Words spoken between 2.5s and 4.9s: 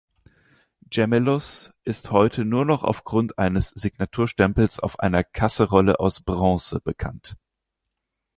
noch aufgrund eines Signaturstempels